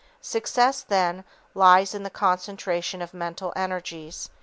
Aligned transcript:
_Success, 0.23 0.83
then, 0.83 1.23
lies 1.53 1.93
in 1.93 2.01
the 2.01 2.09
concentration 2.09 3.03
of 3.03 3.13
mental 3.13 3.53
energies. 3.55 4.31